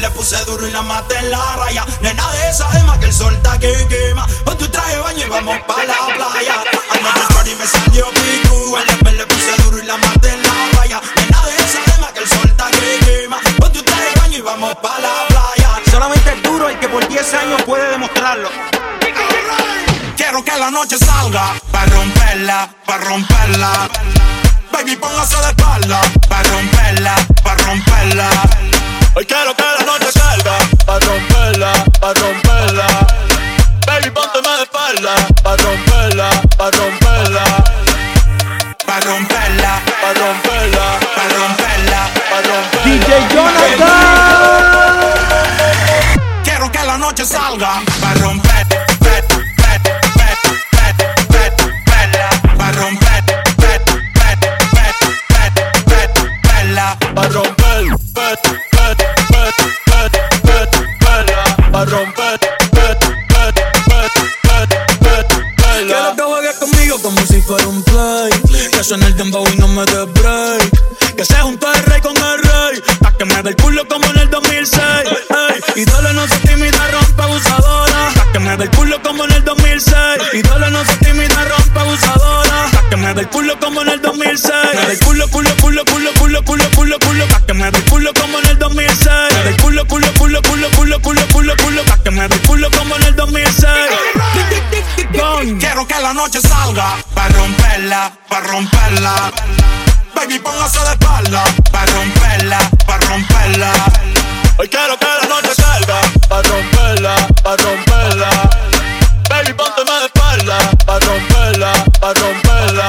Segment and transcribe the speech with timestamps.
[0.00, 1.84] le puse duro y la maté en la raya.
[2.00, 4.26] Nena de esa gema que el sol está que quema.
[4.44, 6.64] Con tu traje baño y vamos pa' la playa.
[6.90, 8.78] Anoche y me salió pico.
[8.78, 11.00] El le puse duro y la maté en la raya.
[11.16, 13.38] Nena de esa gema que el sol está que quema.
[13.60, 15.70] Con tu traje baño y vamos pa' la playa.
[15.90, 18.48] Solamente es duro el que por 10 años puede demostrarlo.
[20.16, 23.88] Quiero que la noche salga para romperla, para romperla.
[24.72, 28.19] Baby, póngase de espalda para romperla, para romperla.
[43.40, 43.88] Jonathan.
[46.44, 48.66] Quiero que la noche salga para romper.
[52.56, 53.24] Para romper,
[57.14, 58.38] para romper,
[61.72, 62.38] para romper,
[65.86, 68.30] Quiero que juegues conmigo como si fuera un play.
[68.70, 70.89] Que suene el dembow y no me dé break.
[71.20, 72.82] Que se junte el rey con el rey.
[72.98, 74.80] Pa' que me dé el culo como en el 2006.
[75.76, 75.84] Ey.
[75.84, 78.10] Dale no se tímida, rompe abusadora.
[78.14, 79.94] Pa' que me dé el culo como en el 2006.
[80.32, 82.70] Y dale no se tímida, rompe abusadora.
[82.72, 84.50] Pa' que me dé el culo como en el 2006.
[84.72, 87.28] Me dé el culo, culo, culo, culo, culo, culo, culo, culo.
[87.28, 89.10] Pa' que me dé el culo como en el 2006.
[89.34, 91.84] Me dé el culo, culo, culo, culo, culo, culo, culo, culo.
[91.84, 93.66] Pa' que me dé el culo como en el 2006.
[95.58, 99.32] Quiero que la noche salga para romperla, para romperla.
[100.20, 103.72] Baby, póngase de espalda para romperla, para romperla.
[104.58, 108.28] Hoy quiero que la noche salga para romperla, para romperla.
[109.30, 112.86] Baby, pónteme de espalda para romperla, para romperla.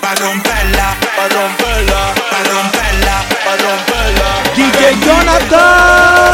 [0.00, 4.28] Para romperla, para romperla, para romperla, para romperla.
[4.56, 6.32] DJ Jonathan.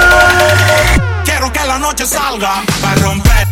[1.25, 3.48] Quiero que la noche salga para romper,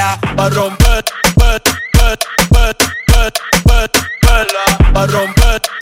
[0.00, 1.02] pela, pa' romper,
[1.36, 5.79] pet, pet, pet, pet, pet, pela, pa' romper.